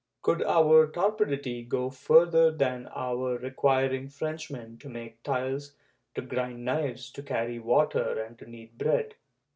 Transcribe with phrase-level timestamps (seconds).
[0.23, 5.73] Could our torpidity go further than our requiring Frenchmen to makes tiles,
[6.15, 9.13] to grind knives, to carry water and to knead bread